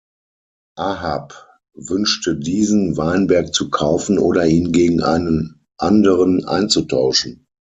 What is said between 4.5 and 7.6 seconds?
gegen einen anderen einzutauschen.